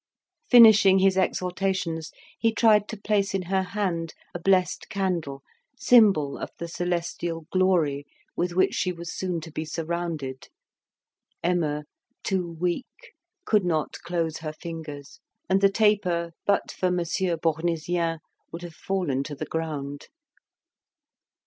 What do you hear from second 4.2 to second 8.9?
a blessed candle, symbol of the celestial glory with which